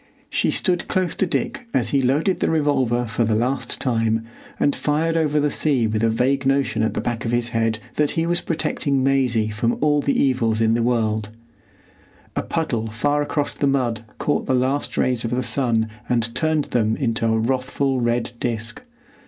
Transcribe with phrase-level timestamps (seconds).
[0.31, 4.25] She stood close to Dick as he loaded the revolver for the last time
[4.59, 7.77] and fired over the sea with a vague notion at the back of his head
[7.97, 11.29] that he was protecting Maisie from all the evils in the world.
[12.35, 16.67] A puddle far across the mud caught the last rays of the sun and turned
[16.75, 18.81] into a wrathful red disc.